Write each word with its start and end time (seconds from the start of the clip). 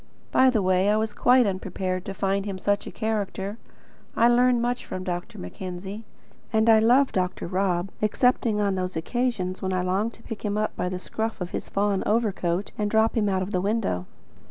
By 0.31 0.49
the 0.49 0.63
way, 0.63 0.89
I 0.89 0.97
was 0.97 1.13
quite 1.13 1.45
unprepared 1.45 2.05
to 2.05 2.15
find 2.15 2.47
him 2.47 2.57
such 2.57 2.87
a 2.87 2.91
character. 2.91 3.59
I 4.15 4.29
learn 4.29 4.59
much 4.59 4.83
from 4.83 5.03
Dr. 5.03 5.37
Mackenzie, 5.37 6.05
and 6.51 6.71
I 6.71 6.79
love 6.79 7.11
Dr. 7.11 7.45
Rob, 7.45 7.91
excepting 8.01 8.59
on 8.59 8.73
those 8.73 8.95
occasions 8.95 9.61
when 9.61 9.73
I 9.73 9.83
long 9.83 10.09
to 10.09 10.23
pick 10.23 10.43
him 10.43 10.57
up 10.57 10.75
by 10.75 10.89
the 10.89 10.97
scruff 10.97 11.39
of 11.39 11.51
his 11.51 11.69
fawn 11.69 12.01
overcoat 12.07 12.71
and 12.79 12.89
drop 12.89 13.15
him 13.15 13.29
out 13.29 13.43
of 13.43 13.51
the 13.51 13.61
window. 13.61 14.07